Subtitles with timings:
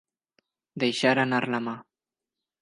[0.83, 1.77] Deixar anar la mà.